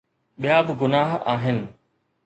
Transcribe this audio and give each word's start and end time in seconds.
ٻيا 0.41 0.57
به 0.65 0.73
گناهه 0.81 1.17
آهن. 1.33 1.57